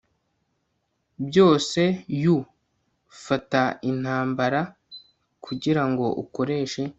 byose 1.27 1.81
you 2.23 2.37
fata 3.25 3.63
intambara 3.89 4.61
kugirango 5.45 6.05
ukoreshe 6.23 6.81